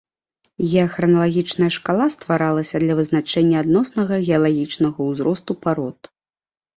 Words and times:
Геахраналагічная 0.69 1.67
шкала 1.75 2.07
стваралася 2.15 2.81
для 2.83 2.93
вызначэння 2.99 3.57
адноснага 3.65 4.15
геалагічнага 4.31 4.99
ўзросту 5.11 5.53
парод. 5.67 5.99